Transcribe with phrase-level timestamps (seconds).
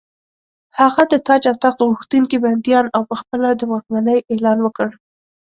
[0.79, 4.87] هغه د تاج او تخت غوښتونکي بندیان او په خپله د واکمنۍ اعلان وکړ.